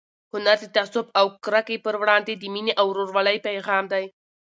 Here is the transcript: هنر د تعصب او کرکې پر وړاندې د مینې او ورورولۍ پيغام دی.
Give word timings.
هنر 0.33 0.57
د 0.61 0.65
تعصب 0.75 1.05
او 1.19 1.25
کرکې 1.43 1.77
پر 1.85 1.95
وړاندې 2.01 2.33
د 2.35 2.43
مینې 2.53 2.73
او 2.79 2.85
ورورولۍ 2.91 3.37
پيغام 3.47 3.83
دی. 3.93 4.05